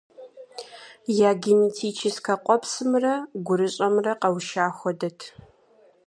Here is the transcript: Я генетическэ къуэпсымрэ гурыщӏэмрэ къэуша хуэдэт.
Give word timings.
Я 1.29 1.31
генетическэ 1.43 2.35
къуэпсымрэ 2.45 3.13
гурыщӏэмрэ 3.45 4.13
къэуша 4.21 4.65
хуэдэт. 4.77 5.19